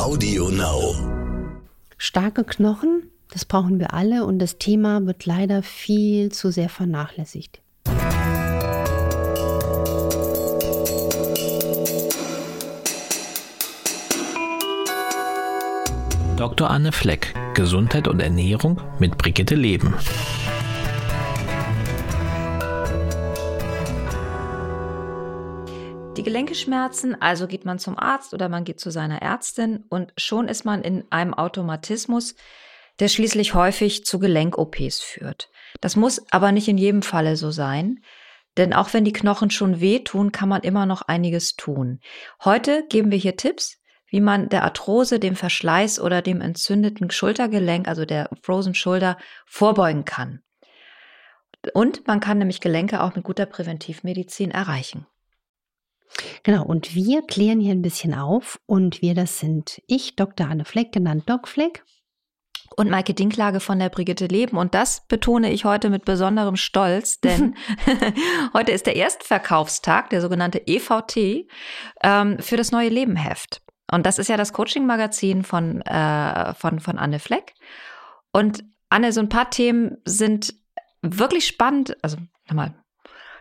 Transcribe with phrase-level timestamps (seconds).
[0.00, 0.94] Audio Now.
[1.98, 7.60] Starke Knochen, das brauchen wir alle und das Thema wird leider viel zu sehr vernachlässigt.
[16.38, 16.70] Dr.
[16.70, 19.94] Anne Fleck, Gesundheit und Ernährung mit Brigitte Leben.
[26.20, 30.48] Die Gelenkeschmerzen, also geht man zum Arzt oder man geht zu seiner Ärztin und schon
[30.48, 32.34] ist man in einem Automatismus,
[32.98, 35.48] der schließlich häufig zu Gelenk-OPs führt.
[35.80, 38.04] Das muss aber nicht in jedem Falle so sein,
[38.58, 42.00] denn auch wenn die Knochen schon wehtun, kann man immer noch einiges tun.
[42.44, 43.78] Heute geben wir hier Tipps,
[44.08, 50.04] wie man der Arthrose, dem Verschleiß oder dem entzündeten Schultergelenk, also der Frozen Shoulder, vorbeugen
[50.04, 50.42] kann.
[51.72, 55.06] Und man kann nämlich Gelenke auch mit guter Präventivmedizin erreichen.
[56.42, 58.60] Genau, und wir klären hier ein bisschen auf.
[58.66, 60.48] Und wir, das sind ich, Dr.
[60.48, 61.84] Anne Fleck, genannt Doc Fleck.
[62.76, 64.56] Und Maike Dinklage von der Brigitte Leben.
[64.56, 67.56] Und das betone ich heute mit besonderem Stolz, denn
[68.54, 71.48] heute ist der Erstverkaufstag, der sogenannte EVT,
[72.02, 73.62] ähm, für das neue Lebenheft.
[73.90, 77.54] Und das ist ja das Coaching-Magazin von, äh, von, von Anne Fleck.
[78.32, 80.54] Und Anne, so ein paar Themen sind
[81.02, 81.96] wirklich spannend.
[82.02, 82.18] Also
[82.48, 82.74] nochmal,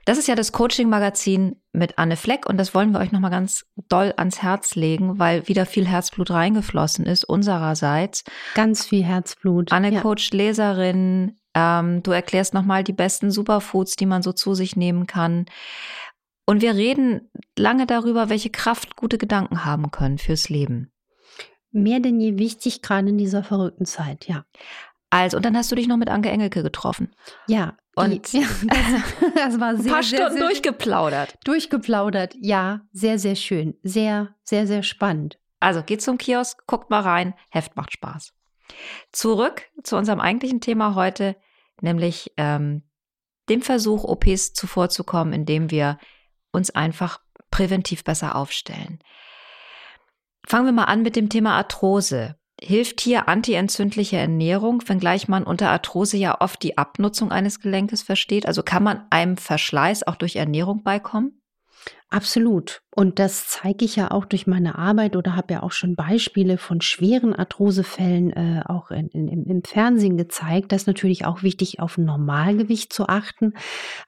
[0.10, 3.68] das ist ja das Coaching-Magazin mit Anne Fleck und das wollen wir euch nochmal ganz
[3.90, 8.24] doll ans Herz legen, weil wieder viel Herzblut reingeflossen ist, unsererseits.
[8.56, 9.72] Ganz viel Herzblut.
[9.72, 10.02] Anne ja.
[10.02, 15.06] Coach Leserin, ähm, du erklärst nochmal die besten Superfoods, die man so zu sich nehmen
[15.06, 15.46] kann.
[16.48, 20.92] Und wir reden lange darüber, welche Kraft gute Gedanken haben können fürs Leben.
[21.70, 24.44] Mehr denn je wichtig, gerade in dieser verrückten Zeit, ja.
[25.10, 27.12] Also, und dann hast du dich noch mit Anke Engelke getroffen.
[27.48, 31.38] Ja, und ja, das, das, war sehr, ein paar sehr, Stunden sehr, durchgeplaudert.
[31.44, 33.76] Durchgeplaudert, ja, sehr, sehr schön.
[33.84, 35.40] Sehr, sehr, sehr spannend.
[35.60, 38.34] Also geht zum Kiosk, guckt mal rein, Heft macht Spaß.
[39.12, 41.36] Zurück zu unserem eigentlichen Thema heute,
[41.82, 42.84] nämlich ähm,
[43.50, 45.98] dem Versuch, OPs zuvorzukommen, indem wir
[46.52, 47.20] uns einfach
[47.52, 49.00] präventiv besser aufstellen.
[50.48, 52.39] Fangen wir mal an mit dem Thema Arthrose.
[52.62, 58.46] Hilft hier antientzündliche Ernährung, wenngleich man unter Arthrose ja oft die Abnutzung eines Gelenkes versteht?
[58.46, 61.40] Also kann man einem Verschleiß auch durch Ernährung beikommen?
[62.12, 62.82] Absolut.
[62.96, 66.58] Und das zeige ich ja auch durch meine Arbeit oder habe ja auch schon Beispiele
[66.58, 70.72] von schweren Arthrosefällen äh, auch in, in, im Fernsehen gezeigt.
[70.72, 73.54] Das ist natürlich auch wichtig, auf Normalgewicht zu achten.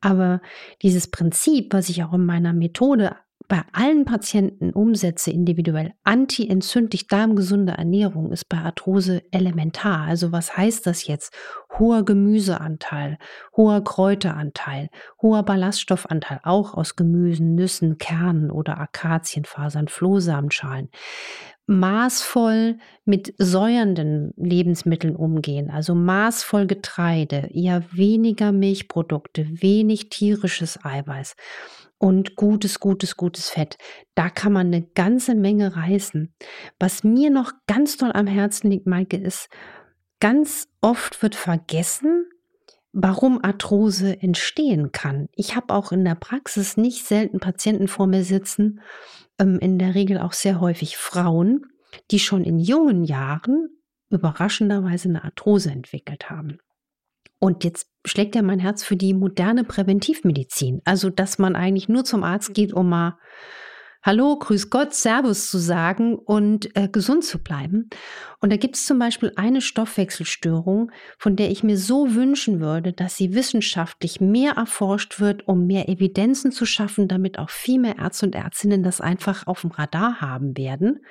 [0.01, 0.41] Aber
[0.81, 3.16] dieses Prinzip, was ich auch in meiner Methode
[3.51, 10.07] bei allen Patienten umsetze, individuell antientzündlich darmgesunde Ernährung ist bei Arthrose elementar.
[10.07, 11.34] Also was heißt das jetzt?
[11.78, 13.17] Hoher Gemüseanteil,
[13.57, 14.88] hoher Kräuteranteil,
[15.22, 20.88] hoher Ballaststoffanteil, auch aus Gemüsen, Nüssen, Kernen oder Akazienfasern, Flohsamenschalen
[21.68, 31.35] maßvoll mit säuernden Lebensmitteln umgehen, also maßvoll Getreide, eher weniger Milchprodukte, wenig tierisches Eiweiß
[32.01, 33.78] und gutes, gutes, gutes Fett.
[34.16, 36.34] Da kann man eine ganze Menge reißen.
[36.79, 39.50] Was mir noch ganz toll am Herzen liegt, Maike, ist,
[40.19, 42.25] ganz oft wird vergessen,
[42.91, 45.29] warum Arthrose entstehen kann.
[45.35, 48.81] Ich habe auch in der Praxis nicht selten Patienten vor mir sitzen,
[49.38, 51.68] ähm, in der Regel auch sehr häufig Frauen,
[52.09, 53.69] die schon in jungen Jahren
[54.09, 56.57] überraschenderweise eine Arthrose entwickelt haben.
[57.44, 60.81] Und jetzt schlägt ja mein Herz für die moderne Präventivmedizin.
[60.85, 63.18] Also, dass man eigentlich nur zum Arzt geht, um mal
[64.03, 67.90] Hallo, Grüß Gott, Servus zu sagen und äh, gesund zu bleiben.
[68.40, 72.94] Und da gibt es zum Beispiel eine Stoffwechselstörung, von der ich mir so wünschen würde,
[72.94, 77.97] dass sie wissenschaftlich mehr erforscht wird, um mehr Evidenzen zu schaffen, damit auch viel mehr
[77.97, 81.01] Ärzte und Ärztinnen das einfach auf dem Radar haben werden.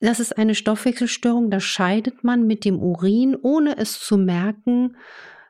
[0.00, 4.96] Das ist eine Stoffwechselstörung, da scheidet man mit dem Urin, ohne es zu merken,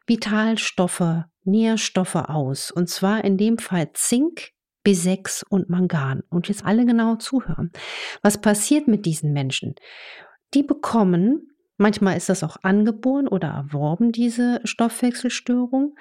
[0.07, 2.71] Vitalstoffe, Nährstoffe aus.
[2.71, 4.53] Und zwar in dem Fall Zink,
[4.87, 6.23] B6 und Mangan.
[6.31, 7.73] Und jetzt alle genau zuhören.
[8.23, 9.75] Was passiert mit diesen Menschen?
[10.55, 15.95] Die bekommen, manchmal ist das auch angeboren oder erworben, diese Stoffwechselstörung,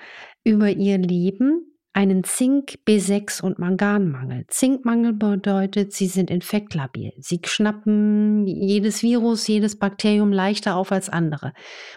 [0.45, 4.45] über ihr Leben einen Zink, B6 und Manganmangel.
[4.49, 7.11] Zinkmangel bedeutet, sie sind infektlabil.
[7.17, 11.53] Sie schnappen jedes Virus, jedes Bakterium leichter auf als andere.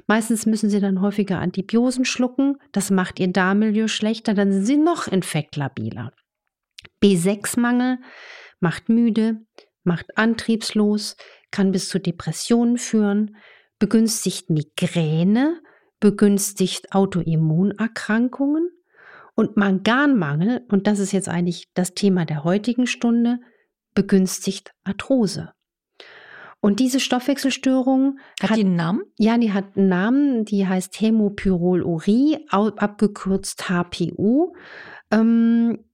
[0.07, 2.57] Meistens müssen sie dann häufiger Antibiosen schlucken.
[2.73, 6.13] Das macht ihr Darmmilieu schlechter, dann sind sie noch infektlabiler.
[7.03, 7.99] B6-Mangel
[8.59, 9.43] macht müde,
[9.85, 11.17] macht antriebslos,
[11.51, 13.37] kann bis zu Depressionen führen,
[13.79, 15.61] begünstigt Migräne,
[16.01, 18.71] begünstigt Autoimmunerkrankungen
[19.41, 23.39] und Manganmangel, und das ist jetzt eigentlich das Thema der heutigen Stunde,
[23.95, 25.55] begünstigt Arthrose.
[26.61, 29.01] Und diese Stoffwechselstörung hat, hat die einen Namen?
[29.19, 30.45] Ja, die hat einen Namen.
[30.45, 34.53] Die heißt Hämopyrolurie, abgekürzt HPU.
[35.11, 35.87] Ähm,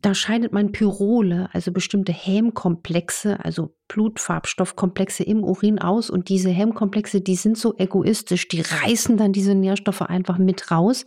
[0.00, 6.08] da scheidet man Pyrole, also bestimmte Hämkomplexe, also Blutfarbstoffkomplexe im Urin aus.
[6.08, 11.04] Und diese Hämkomplexe, die sind so egoistisch, die reißen dann diese Nährstoffe einfach mit raus.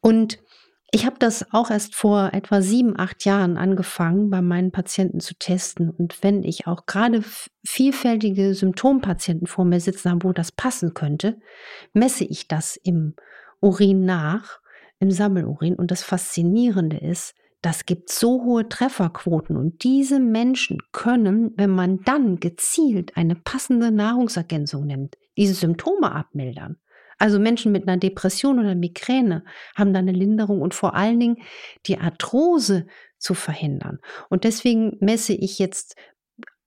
[0.00, 0.38] Und
[0.94, 5.34] ich habe das auch erst vor etwa sieben, acht Jahren angefangen, bei meinen Patienten zu
[5.34, 5.88] testen.
[5.88, 7.24] Und wenn ich auch gerade
[7.64, 11.40] vielfältige Symptompatienten vor mir sitzen habe, wo das passen könnte,
[11.94, 13.14] messe ich das im
[13.60, 14.60] Urin nach,
[14.98, 15.76] im Sammelurin.
[15.76, 22.02] Und das Faszinierende ist, das gibt so hohe Trefferquoten und diese Menschen können, wenn man
[22.02, 26.76] dann gezielt eine passende Nahrungsergänzung nimmt, diese Symptome abmildern.
[27.22, 29.44] Also Menschen mit einer Depression oder Migräne
[29.76, 31.36] haben da eine Linderung und vor allen Dingen
[31.86, 34.00] die Arthrose zu verhindern.
[34.28, 35.94] Und deswegen messe ich jetzt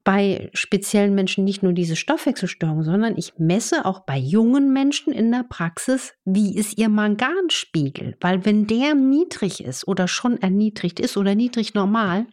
[0.05, 5.29] bei speziellen Menschen nicht nur diese Stoffwechselstörung, sondern ich messe auch bei jungen Menschen in
[5.29, 8.15] der Praxis, wie ist ihr Manganspiegel.
[8.21, 12.27] Weil wenn der niedrig ist oder schon erniedrigt ist oder niedrig normal,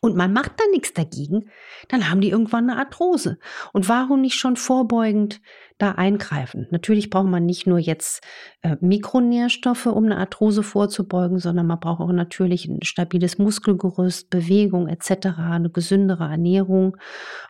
[0.00, 1.50] und man macht da nichts dagegen,
[1.88, 3.38] dann haben die irgendwann eine Arthrose.
[3.72, 5.40] Und warum nicht schon vorbeugend
[5.78, 6.66] da eingreifen?
[6.70, 8.22] Natürlich braucht man nicht nur jetzt
[8.62, 14.88] äh, Mikronährstoffe, um eine Arthrose vorzubeugen, sondern man braucht auch natürlich ein stabiles Muskelgerüst, Bewegung
[14.88, 16.96] etc., eine gesündere Ernährung.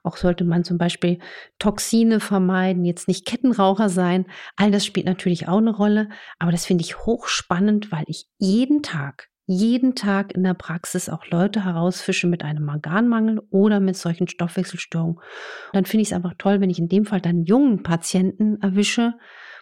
[0.03, 1.19] Auch sollte man zum Beispiel
[1.59, 4.27] Toxine vermeiden, jetzt nicht Kettenraucher sein.
[4.57, 6.09] All das spielt natürlich auch eine Rolle,
[6.39, 11.25] aber das finde ich hochspannend, weil ich jeden Tag jeden Tag in der Praxis auch
[11.27, 15.17] Leute herausfische mit einem Manganmangel oder mit solchen Stoffwechselstörungen.
[15.17, 15.25] Und
[15.73, 19.15] dann finde ich es einfach toll, wenn ich in dem Fall dann jungen Patienten erwische,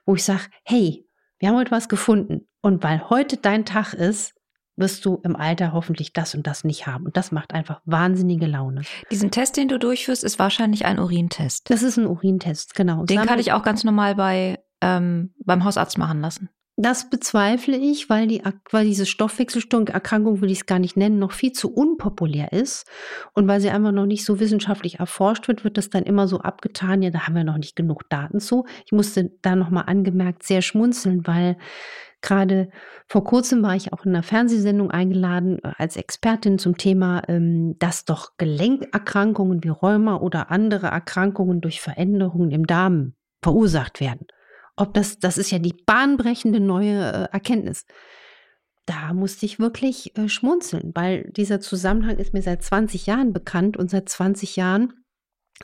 [0.05, 1.07] wo ich sage, hey,
[1.39, 2.49] wir haben heute was gefunden.
[2.63, 4.35] Und weil heute dein Tag ist,
[4.75, 7.07] wirst du im Alter hoffentlich das und das nicht haben.
[7.07, 8.83] Und das macht einfach wahnsinnige Laune.
[9.13, 11.71] Diesen Test, den du durchführst, ist wahrscheinlich ein Urintest.
[11.71, 13.05] Das ist ein Urintest, genau.
[13.05, 16.51] Den kann ich auch ganz normal bei, ähm, beim Hausarzt machen lassen.
[16.79, 21.33] Das bezweifle ich, weil, die, weil diese Stoffwechselstörung, will ich es gar nicht nennen, noch
[21.33, 22.87] viel zu unpopulär ist.
[23.33, 26.41] Und weil sie einfach noch nicht so wissenschaftlich erforscht wird, wird das dann immer so
[26.41, 28.67] abgetan, ja, da haben wir noch nicht genug Daten zu.
[28.85, 31.57] Ich musste da nochmal angemerkt sehr schmunzeln, weil
[32.21, 32.69] gerade
[33.09, 37.77] vor kurzem war ich auch in einer Fernsehsendung eingeladen äh, als Expertin zum Thema, ähm,
[37.79, 44.27] dass doch Gelenkerkrankungen wie Rheuma oder andere Erkrankungen durch Veränderungen im Darm verursacht werden
[44.77, 47.87] ob das, das ist ja die bahnbrechende neue äh, Erkenntnis.
[48.85, 53.77] Da musste ich wirklich äh, schmunzeln, weil dieser Zusammenhang ist mir seit 20 Jahren bekannt
[53.77, 54.93] und seit 20 Jahren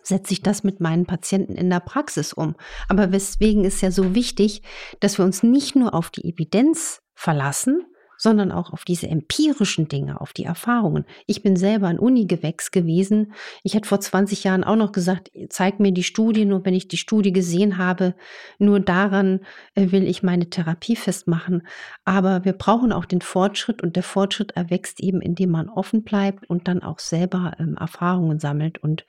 [0.02, 2.56] setze ich das mit meinen Patienten in der Praxis um.
[2.88, 4.62] Aber weswegen ist ja so wichtig,
[5.00, 7.84] dass wir uns nicht nur auf die Evidenz verlassen,
[8.22, 11.04] sondern auch auf diese empirischen Dinge, auf die Erfahrungen.
[11.26, 13.32] Ich bin selber ein Unigewächs gewesen.
[13.64, 16.86] Ich hätte vor 20 Jahren auch noch gesagt, zeig mir die Studie, nur wenn ich
[16.86, 18.14] die Studie gesehen habe,
[18.60, 19.40] nur daran
[19.74, 21.66] äh, will ich meine Therapie festmachen.
[22.04, 26.48] Aber wir brauchen auch den Fortschritt und der Fortschritt erwächst eben, indem man offen bleibt
[26.48, 28.78] und dann auch selber ähm, Erfahrungen sammelt.
[28.78, 29.04] Und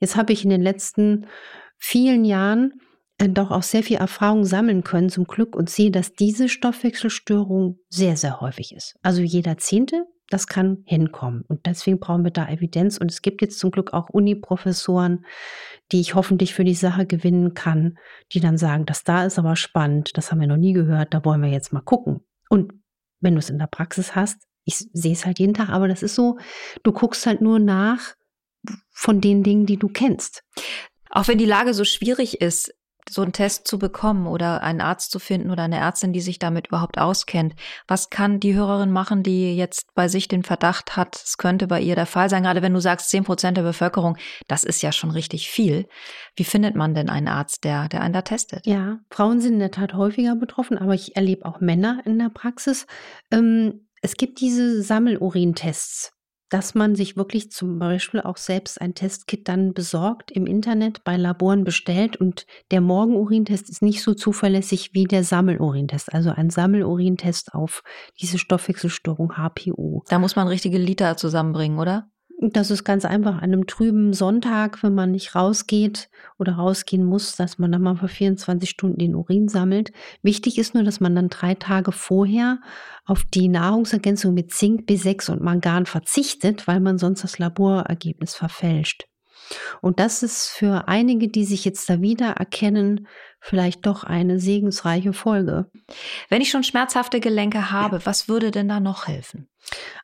[0.00, 1.24] jetzt habe ich in den letzten
[1.78, 2.74] vielen Jahren
[3.28, 8.16] doch auch sehr viel Erfahrung sammeln können zum Glück und sehe, dass diese Stoffwechselstörung sehr,
[8.16, 8.96] sehr häufig ist.
[9.02, 11.42] Also jeder Zehnte, das kann hinkommen.
[11.48, 12.96] Und deswegen brauchen wir da Evidenz.
[12.98, 15.26] Und es gibt jetzt zum Glück auch Uni-Professoren,
[15.92, 17.98] die ich hoffentlich für die Sache gewinnen kann,
[18.32, 21.24] die dann sagen, das da ist aber spannend, das haben wir noch nie gehört, da
[21.24, 22.20] wollen wir jetzt mal gucken.
[22.48, 22.72] Und
[23.20, 26.02] wenn du es in der Praxis hast, ich sehe es halt jeden Tag, aber das
[26.02, 26.38] ist so,
[26.84, 28.14] du guckst halt nur nach
[28.90, 30.44] von den Dingen, die du kennst.
[31.10, 32.72] Auch wenn die Lage so schwierig ist,
[33.12, 36.38] so einen Test zu bekommen oder einen Arzt zu finden oder eine Ärztin, die sich
[36.38, 37.54] damit überhaupt auskennt.
[37.86, 41.80] Was kann die Hörerin machen, die jetzt bei sich den Verdacht hat, es könnte bei
[41.80, 42.42] ihr der Fall sein?
[42.42, 44.16] Gerade wenn du sagst, zehn Prozent der Bevölkerung,
[44.48, 45.88] das ist ja schon richtig viel.
[46.36, 48.66] Wie findet man denn einen Arzt, der, der einen da testet?
[48.66, 52.30] Ja, Frauen sind in der Tat häufiger betroffen, aber ich erlebe auch Männer in der
[52.30, 52.86] Praxis.
[53.30, 56.12] Ähm, es gibt diese Sammelurintests
[56.50, 61.16] dass man sich wirklich zum Beispiel auch selbst ein Testkit dann besorgt, im Internet bei
[61.16, 67.54] Laboren bestellt und der Morgenurintest ist nicht so zuverlässig wie der Sammelurintest, also ein Sammelurintest
[67.54, 67.82] auf
[68.20, 70.04] diese Stoffwechselstörung HPO.
[70.08, 72.10] Da muss man richtige Liter zusammenbringen, oder?
[72.42, 77.36] Das ist ganz einfach an einem trüben Sonntag, wenn man nicht rausgeht oder rausgehen muss,
[77.36, 79.92] dass man dann mal für 24 Stunden den Urin sammelt.
[80.22, 82.60] Wichtig ist nur, dass man dann drei Tage vorher
[83.04, 89.04] auf die Nahrungsergänzung mit Zink, B6 und Mangan verzichtet, weil man sonst das Laborergebnis verfälscht.
[89.80, 93.06] Und das ist für einige, die sich jetzt da wieder erkennen,
[93.40, 95.70] vielleicht doch eine segensreiche Folge.
[96.28, 99.48] Wenn ich schon schmerzhafte Gelenke habe, was würde denn da noch helfen?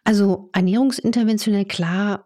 [0.05, 2.26] Also ernährungsinterventionell klar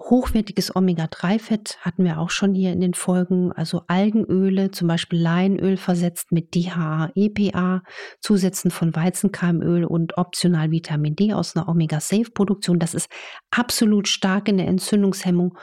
[0.00, 5.76] hochwertiges Omega-3-Fett hatten wir auch schon hier in den Folgen, also Algenöle, zum Beispiel Leinöl
[5.76, 7.82] versetzt mit DHA, EPA,
[8.20, 12.78] Zusätzen von Weizenkeimöl und optional Vitamin D aus einer Omega-Safe-Produktion.
[12.78, 13.08] Das ist
[13.50, 15.56] absolut stark in der Entzündungshemmung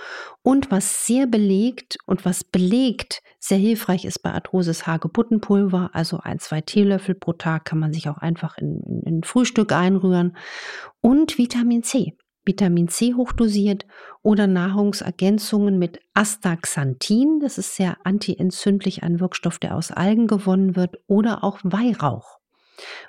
[0.44, 6.20] und was sehr belegt und was belegt sehr hilfreich ist bei Arthrose ist Hagebuttenpulver, also
[6.22, 10.36] ein, zwei Teelöffel pro Tag kann man sich auch einfach in, in, in Frühstück einrühren
[11.02, 12.18] und Vitamin C.
[12.48, 13.86] Vitamin C hochdosiert
[14.24, 20.98] oder Nahrungsergänzungen mit Astaxanthin, das ist sehr antientzündlich, ein Wirkstoff, der aus Algen gewonnen wird,
[21.08, 22.40] oder auch Weihrauch.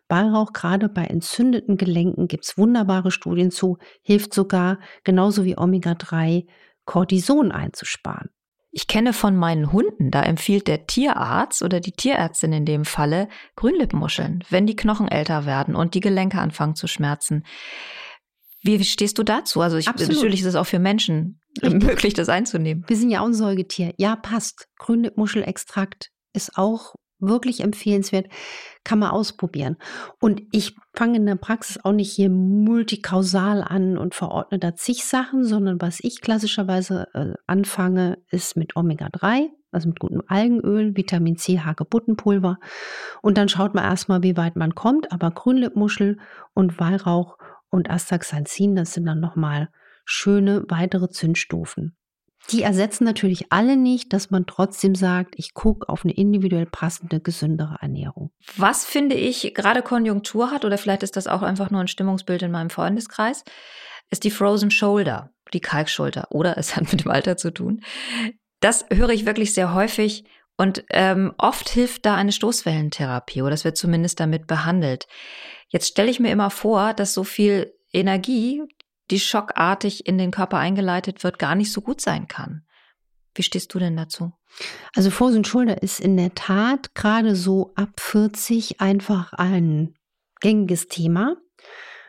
[0.08, 6.46] Weihrauch, gerade bei entzündeten Gelenken, gibt es wunderbare Studien zu, hilft sogar, genauso wie Omega-3,
[6.84, 8.30] Cortison einzusparen.
[8.70, 13.28] Ich kenne von meinen Hunden, da empfiehlt der Tierarzt oder die Tierärztin in dem Falle
[13.56, 17.44] Grünlippenmuscheln, wenn die Knochen älter werden und die Gelenke anfangen zu schmerzen.
[18.62, 19.60] Wie stehst du dazu?
[19.60, 22.84] Also ich, natürlich ist es auch für Menschen möglich, das einzunehmen.
[22.86, 23.94] Wir sind ja auch ein Säugetier.
[23.98, 24.66] Ja, passt.
[24.78, 28.26] Grünmuschelextrakt ist auch wirklich empfehlenswert,
[28.84, 29.76] kann man ausprobieren.
[30.20, 35.04] Und ich fange in der Praxis auch nicht hier multikausal an und verordne da zig
[35.04, 41.36] Sachen, sondern was ich klassischerweise äh, anfange, ist mit Omega-3, also mit gutem Algenöl, Vitamin
[41.36, 42.58] C, Hagebuttenpulver.
[43.20, 45.12] Und dann schaut man erstmal, wie weit man kommt.
[45.12, 46.18] Aber Grünlippmuschel
[46.54, 47.36] und Weihrauch
[47.70, 49.68] und Astaxanthin, das sind dann nochmal
[50.04, 51.96] schöne weitere Zündstufen.
[52.50, 57.20] Die ersetzen natürlich alle nicht, dass man trotzdem sagt, ich gucke auf eine individuell passende,
[57.20, 58.30] gesündere Ernährung.
[58.56, 62.42] Was finde ich gerade Konjunktur hat, oder vielleicht ist das auch einfach nur ein Stimmungsbild
[62.42, 63.44] in meinem Freundeskreis,
[64.10, 67.82] ist die Frozen Shoulder, die Kalkschulter, oder es hat mit dem Alter zu tun.
[68.60, 70.24] Das höre ich wirklich sehr häufig
[70.56, 75.06] und ähm, oft hilft da eine Stoßwellentherapie oder das wird zumindest damit behandelt.
[75.68, 78.62] Jetzt stelle ich mir immer vor, dass so viel Energie,
[79.10, 82.64] die schockartig in den Körper eingeleitet wird, gar nicht so gut sein kann.
[83.34, 84.32] Wie stehst du denn dazu?
[84.94, 89.94] Also Frozen Shoulder ist in der Tat gerade so ab 40 einfach ein
[90.40, 91.36] gängiges Thema.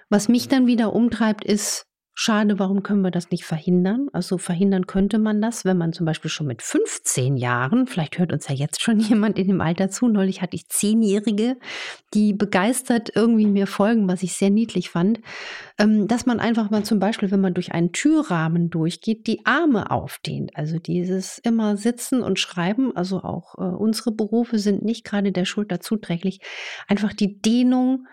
[0.10, 1.86] Was mich dann wieder umtreibt, ist,
[2.22, 4.10] Schade, warum können wir das nicht verhindern?
[4.12, 8.34] Also verhindern könnte man das, wenn man zum Beispiel schon mit 15 Jahren, vielleicht hört
[8.34, 11.56] uns ja jetzt schon jemand in dem Alter zu, neulich hatte ich Zehnjährige,
[12.14, 15.22] die begeistert irgendwie mir folgen, was ich sehr niedlich fand,
[15.78, 19.90] ähm, dass man einfach mal zum Beispiel, wenn man durch einen Türrahmen durchgeht, die Arme
[19.90, 20.58] aufdehnt.
[20.58, 25.46] Also dieses immer sitzen und schreiben, also auch äh, unsere Berufe sind nicht gerade der
[25.46, 26.42] Schulter zuträglich.
[26.90, 28.08] Einfach die Dehnung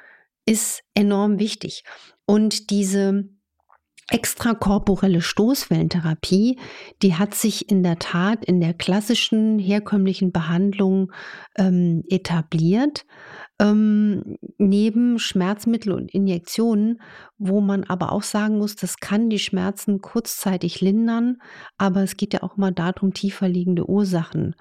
[0.45, 1.83] ist enorm wichtig.
[2.25, 3.36] Und diese
[4.09, 6.59] extrakorporelle Stoßwellentherapie,
[7.03, 11.13] die hat sich in der Tat in der klassischen herkömmlichen Behandlung
[11.57, 13.05] ähm, etabliert,
[13.59, 17.01] ähm, neben Schmerzmittel und Injektionen,
[17.39, 21.39] wo man aber auch sagen muss, das kann die Schmerzen kurzzeitig lindern,
[21.77, 24.55] aber es geht ja auch mal darum, tiefer liegende Ursachen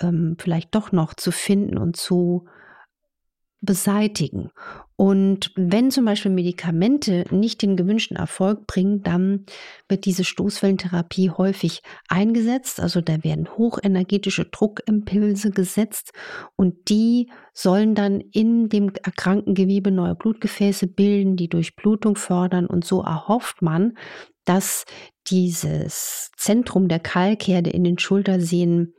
[0.00, 2.46] ähm, vielleicht doch noch zu finden und zu
[3.62, 4.50] beseitigen.
[4.96, 9.46] Und wenn zum Beispiel Medikamente nicht den gewünschten Erfolg bringen, dann
[9.88, 12.80] wird diese Stoßwellentherapie häufig eingesetzt.
[12.80, 16.12] Also da werden hochenergetische Druckimpulse gesetzt
[16.56, 22.84] und die sollen dann in dem erkrankten Gewebe neue Blutgefäße bilden, die Durchblutung fördern und
[22.84, 23.94] so erhofft man,
[24.44, 24.84] dass
[25.28, 28.94] dieses Zentrum der Kalkherde in den Schultersehnen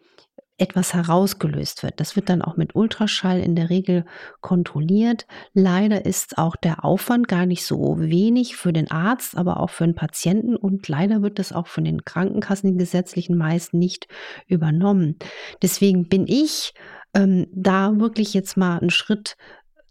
[0.63, 1.99] etwas herausgelöst wird.
[1.99, 4.05] Das wird dann auch mit Ultraschall in der Regel
[4.39, 5.27] kontrolliert.
[5.53, 9.83] Leider ist auch der Aufwand gar nicht so wenig für den Arzt, aber auch für
[9.83, 14.07] den Patienten und leider wird das auch von den Krankenkassen, den gesetzlichen meist nicht
[14.47, 15.17] übernommen.
[15.61, 16.73] Deswegen bin ich
[17.13, 19.35] ähm, da wirklich jetzt mal einen Schritt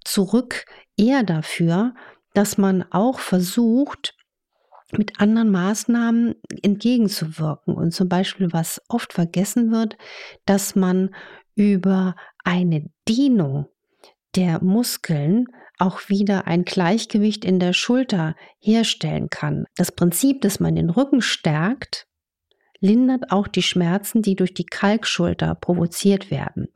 [0.04, 0.64] zurück
[0.96, 1.94] eher dafür,
[2.32, 4.14] dass man auch versucht,
[4.98, 7.74] mit anderen Maßnahmen entgegenzuwirken.
[7.74, 9.96] Und zum Beispiel, was oft vergessen wird,
[10.46, 11.14] dass man
[11.54, 13.66] über eine Dehnung
[14.34, 15.46] der Muskeln
[15.78, 19.64] auch wieder ein Gleichgewicht in der Schulter herstellen kann.
[19.76, 22.06] Das Prinzip, dass man den Rücken stärkt,
[22.82, 26.68] lindert auch die Schmerzen, die durch die Kalkschulter provoziert werden.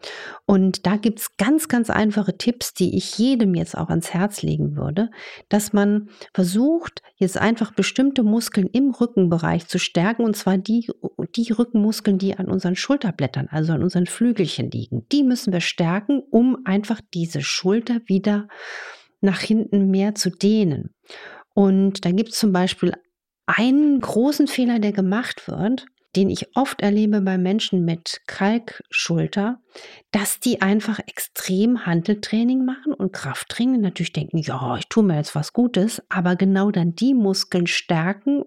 [0.47, 4.43] Und da gibt es ganz, ganz einfache Tipps, die ich jedem jetzt auch ans Herz
[4.43, 5.11] legen würde,
[5.49, 10.89] dass man versucht, jetzt einfach bestimmte Muskeln im Rückenbereich zu stärken, und zwar die,
[11.35, 15.07] die Rückenmuskeln, die an unseren Schulterblättern, also an unseren Flügelchen liegen.
[15.11, 18.49] Die müssen wir stärken, um einfach diese Schulter wieder
[19.21, 20.95] nach hinten mehr zu dehnen.
[21.53, 22.93] Und da gibt es zum Beispiel
[23.47, 25.87] einen großen Fehler, der gemacht wird,
[26.17, 29.61] den ich oft erlebe bei Menschen mit Kalkschulter,
[30.11, 35.35] dass die einfach extrem Handeltraining machen und Krafttraining natürlich denken, ja, ich tue mir jetzt
[35.35, 38.45] was Gutes, aber genau dann die Muskeln stärken,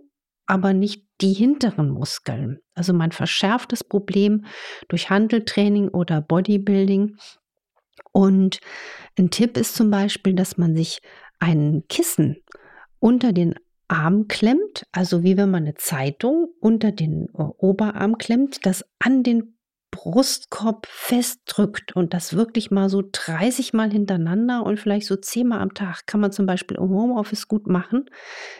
[0.47, 2.59] aber nicht die hinteren Muskeln.
[2.73, 4.45] Also man verschärft das Problem
[4.87, 7.17] durch Handeltraining oder Bodybuilding.
[8.11, 8.59] Und
[9.17, 11.01] ein Tipp ist zum Beispiel, dass man sich
[11.39, 12.37] ein Kissen
[12.99, 13.55] unter den
[13.89, 19.23] Arm klemmt, also wie wenn man eine Zeitung unter den äh, Oberarm klemmt, das an
[19.23, 19.58] den
[19.91, 25.59] Brustkorb festdrückt und das wirklich mal so 30 Mal hintereinander und vielleicht so 10 Mal
[25.59, 28.05] am Tag kann man zum Beispiel im Homeoffice gut machen,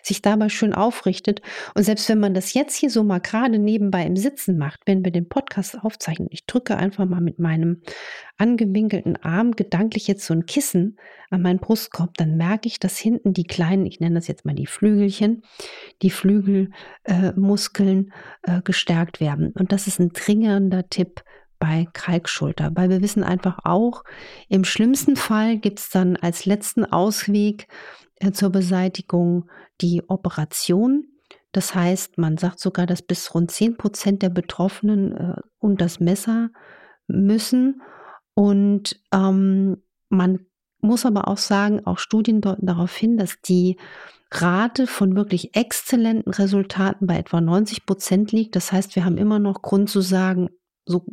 [0.03, 1.41] sich dabei schön aufrichtet.
[1.75, 5.03] Und selbst wenn man das jetzt hier so mal gerade nebenbei im Sitzen macht, wenn
[5.03, 7.81] wir den Podcast aufzeichnen, ich drücke einfach mal mit meinem
[8.38, 10.98] angewinkelten Arm gedanklich jetzt so ein Kissen
[11.29, 14.55] an meinen Brustkorb, dann merke ich, dass hinten die kleinen, ich nenne das jetzt mal
[14.55, 15.43] die Flügelchen,
[16.01, 19.51] die Flügelmuskeln äh, äh, gestärkt werden.
[19.51, 21.24] Und das ist ein dringender Tipp
[21.60, 24.04] bei Kalkschulter, weil wir wissen einfach auch,
[24.48, 27.68] im schlimmsten Fall gibt es dann als letzten Ausweg
[28.16, 29.50] äh, zur Beseitigung
[29.82, 31.06] die Operation.
[31.51, 36.00] Das heißt, man sagt sogar, dass bis rund 10 Prozent der Betroffenen äh, und das
[36.00, 36.50] Messer
[37.08, 37.82] müssen.
[38.34, 40.46] Und ähm, man
[40.82, 43.78] muss aber auch sagen, auch Studien deuten darauf hin, dass die
[44.32, 48.56] Rate von wirklich exzellenten Resultaten bei etwa 90 Prozent liegt.
[48.56, 50.50] Das heißt, wir haben immer noch Grund zu sagen,
[50.89, 51.05] so,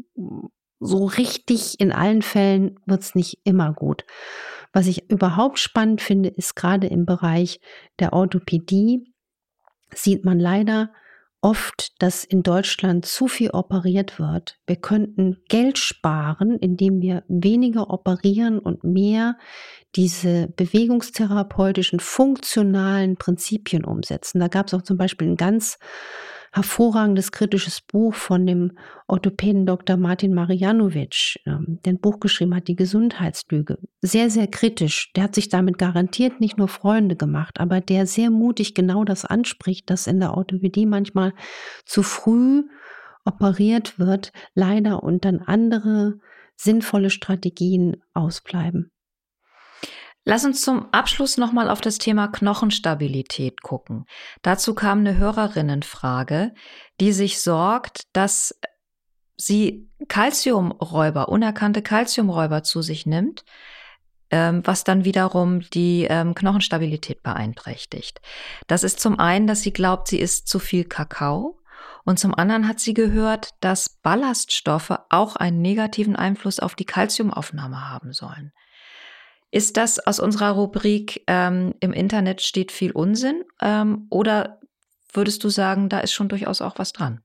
[0.80, 4.04] so richtig in allen Fällen wird es nicht immer gut.
[4.72, 7.60] Was ich überhaupt spannend finde, ist gerade im Bereich
[7.98, 9.12] der Orthopädie,
[9.94, 10.90] sieht man leider
[11.40, 14.58] oft, dass in Deutschland zu viel operiert wird.
[14.66, 19.36] Wir könnten Geld sparen, indem wir weniger operieren und mehr
[19.94, 24.40] diese bewegungstherapeutischen, funktionalen Prinzipien umsetzen.
[24.40, 25.78] Da gab es auch zum Beispiel ein ganz
[26.56, 29.98] hervorragendes kritisches Buch von dem Orthopäden Dr.
[29.98, 33.78] Martin Marianovic, ähm, der ein Buch geschrieben hat, Die Gesundheitslüge.
[34.00, 35.12] Sehr, sehr kritisch.
[35.14, 39.26] Der hat sich damit garantiert nicht nur Freunde gemacht, aber der sehr mutig genau das
[39.26, 41.34] anspricht, dass in der Orthopädie manchmal
[41.84, 42.62] zu früh
[43.26, 46.20] operiert wird, leider und dann andere
[46.56, 48.90] sinnvolle Strategien ausbleiben.
[50.28, 54.06] Lass uns zum Abschluss nochmal auf das Thema Knochenstabilität gucken.
[54.42, 56.52] Dazu kam eine Hörerinnenfrage,
[57.00, 58.58] die sich sorgt, dass
[59.36, 63.44] sie Kalziumräuber, unerkannte Kalziumräuber zu sich nimmt,
[64.30, 68.20] ähm, was dann wiederum die ähm, Knochenstabilität beeinträchtigt.
[68.66, 71.60] Das ist zum einen, dass sie glaubt, sie isst zu viel Kakao.
[72.04, 77.88] Und zum anderen hat sie gehört, dass Ballaststoffe auch einen negativen Einfluss auf die Kalziumaufnahme
[77.88, 78.52] haben sollen.
[79.56, 83.42] Ist das aus unserer Rubrik ähm, im Internet steht viel Unsinn?
[83.62, 84.60] Ähm, oder
[85.10, 87.22] würdest du sagen, da ist schon durchaus auch was dran?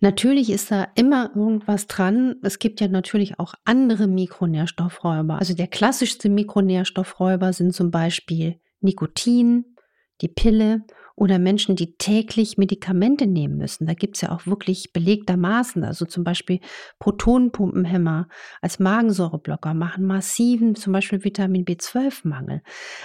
[0.00, 2.36] Natürlich ist da immer irgendwas dran.
[2.42, 5.38] Es gibt ja natürlich auch andere Mikronährstoffräuber.
[5.38, 9.76] Also der klassischste Mikronährstoffräuber sind zum Beispiel Nikotin,
[10.22, 10.86] die Pille
[11.18, 13.86] oder Menschen, die täglich Medikamente nehmen müssen.
[13.86, 16.60] Da gibt es ja auch wirklich belegtermaßen, also zum Beispiel
[17.00, 18.28] Protonenpumpenhämmer
[18.62, 22.62] als Magensäureblocker machen massiven zum Beispiel Vitamin B12-Mangel.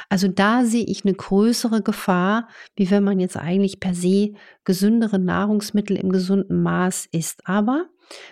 [0.10, 5.18] Also da sehe ich eine größere Gefahr, wie wenn man jetzt eigentlich per se gesündere
[5.18, 7.42] Nahrungsmittel im gesunden Maß isst.
[7.46, 7.88] Aber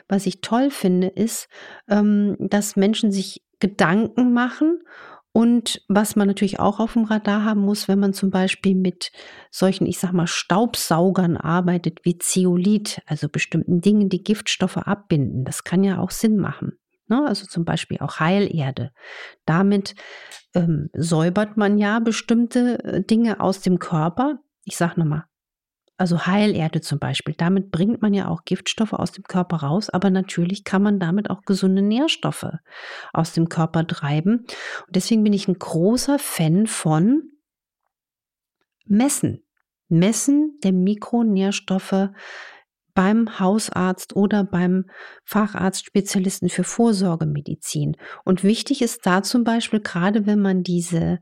[0.07, 1.47] was ich toll finde, ist,
[1.89, 4.79] ähm, dass Menschen sich Gedanken machen
[5.33, 9.11] und was man natürlich auch auf dem Radar haben muss, wenn man zum Beispiel mit
[9.49, 15.45] solchen, ich sag mal, Staubsaugern arbeitet, wie Zeolit, also bestimmten Dingen, die Giftstoffe abbinden.
[15.45, 16.73] Das kann ja auch Sinn machen.
[17.07, 17.25] Ne?
[17.25, 18.91] Also zum Beispiel auch Heilerde.
[19.45, 19.95] Damit
[20.53, 24.39] ähm, säubert man ja bestimmte äh, Dinge aus dem Körper.
[24.65, 25.23] Ich sag nochmal,
[26.01, 27.35] also Heilerde zum Beispiel.
[27.37, 31.29] Damit bringt man ja auch Giftstoffe aus dem Körper raus, aber natürlich kann man damit
[31.29, 32.47] auch gesunde Nährstoffe
[33.13, 34.39] aus dem Körper treiben.
[34.87, 37.29] Und deswegen bin ich ein großer Fan von
[38.85, 39.43] Messen.
[39.89, 42.09] Messen der Mikronährstoffe
[42.95, 44.85] beim Hausarzt oder beim
[45.23, 47.95] Facharztspezialisten für Vorsorgemedizin.
[48.25, 51.19] Und wichtig ist da zum Beispiel, gerade wenn man diese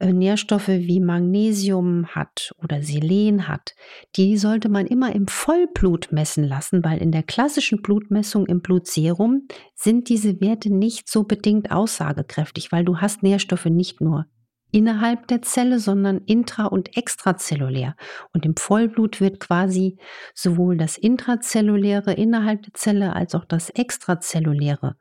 [0.00, 3.74] Nährstoffe wie Magnesium hat oder Selen hat,
[4.16, 9.46] die sollte man immer im Vollblut messen lassen, weil in der klassischen Blutmessung im Blutserum
[9.74, 14.26] sind diese Werte nicht so bedingt aussagekräftig, weil du hast Nährstoffe nicht nur
[14.72, 17.96] innerhalb der Zelle, sondern intra- und extrazellulär.
[18.32, 19.98] Und im Vollblut wird quasi
[20.34, 24.96] sowohl das intrazelluläre innerhalb der Zelle als auch das extrazelluläre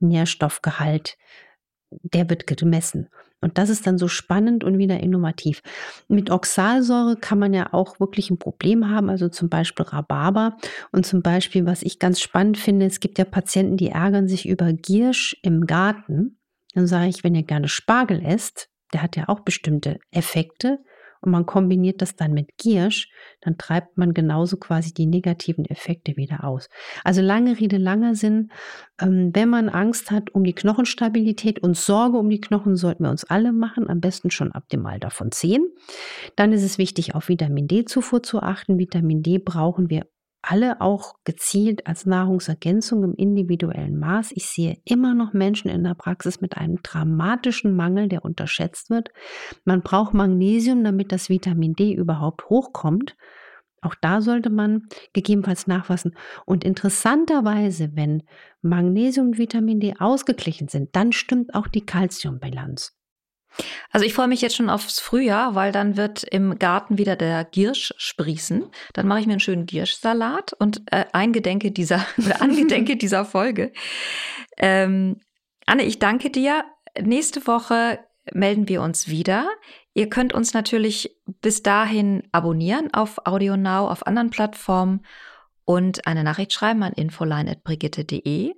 [0.00, 1.16] Nährstoffgehalt,
[1.90, 3.08] der wird gemessen.
[3.46, 5.62] Und das ist dann so spannend und wieder innovativ.
[6.08, 10.56] Mit Oxalsäure kann man ja auch wirklich ein Problem haben, also zum Beispiel Rhabarber.
[10.90, 14.48] Und zum Beispiel, was ich ganz spannend finde, es gibt ja Patienten, die ärgern sich
[14.48, 16.40] über Giersch im Garten.
[16.74, 20.80] Dann sage ich, wenn ihr gerne Spargel esst, der hat ja auch bestimmte Effekte
[21.20, 26.16] und man kombiniert das dann mit Giersch, dann treibt man genauso quasi die negativen Effekte
[26.16, 26.68] wieder aus.
[27.04, 28.50] Also lange Rede, langer Sinn.
[29.00, 33.10] Ähm, wenn man Angst hat um die Knochenstabilität und Sorge um die Knochen, sollten wir
[33.10, 35.64] uns alle machen, am besten schon ab dem Alter von 10.
[36.36, 38.78] Dann ist es wichtig, auf Vitamin D-Zufuhr zu achten.
[38.78, 40.06] Vitamin D brauchen wir
[40.46, 44.30] alle auch gezielt als Nahrungsergänzung im individuellen Maß.
[44.32, 49.10] Ich sehe immer noch Menschen in der Praxis mit einem dramatischen Mangel, der unterschätzt wird.
[49.64, 53.16] Man braucht Magnesium, damit das Vitamin D überhaupt hochkommt.
[53.82, 56.16] Auch da sollte man gegebenenfalls nachfassen.
[56.44, 58.22] Und interessanterweise, wenn
[58.62, 62.96] Magnesium und Vitamin D ausgeglichen sind, dann stimmt auch die Kalziumbilanz.
[63.90, 67.44] Also ich freue mich jetzt schon aufs Frühjahr, weil dann wird im Garten wieder der
[67.44, 68.64] Giersch sprießen.
[68.92, 72.04] Dann mache ich mir einen schönen Gierschsalat und äh, eingedenke dieser
[72.40, 73.72] angedenke dieser Folge.
[74.56, 75.20] Ähm,
[75.66, 76.64] Anne, ich danke dir.
[77.00, 77.98] Nächste Woche
[78.32, 79.48] melden wir uns wieder.
[79.94, 85.06] Ihr könnt uns natürlich bis dahin abonnieren auf AudioNow, auf anderen Plattformen
[85.64, 88.54] und eine Nachricht schreiben an infoline.brigitte.de.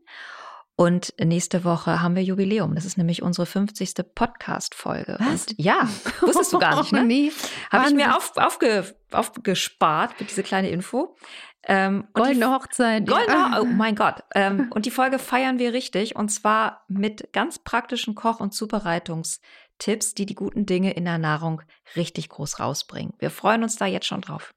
[0.80, 2.76] Und nächste Woche haben wir Jubiläum.
[2.76, 3.94] Das ist nämlich unsere 50.
[4.14, 5.16] Podcast-Folge.
[5.18, 5.48] Was?
[5.48, 5.88] Und ja,
[6.20, 7.02] wusstest du gar nicht, ne?
[7.04, 7.32] Nee.
[7.72, 11.16] Habe ich mir auf, aufge, aufgespart mit diese kleine Info.
[11.64, 13.08] Ähm, Goldene Hochzeit.
[13.08, 13.60] Goldene, ja.
[13.60, 14.22] oh mein Gott.
[14.36, 16.14] Ähm, und die Folge feiern wir richtig.
[16.14, 21.60] Und zwar mit ganz praktischen Koch- und Zubereitungstipps, die die guten Dinge in der Nahrung
[21.96, 23.14] richtig groß rausbringen.
[23.18, 24.54] Wir freuen uns da jetzt schon drauf.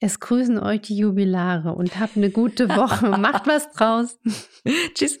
[0.00, 3.16] Es grüßen euch die Jubilare und habt eine gute Woche.
[3.16, 4.18] Macht was draus.
[4.94, 5.20] Tschüss.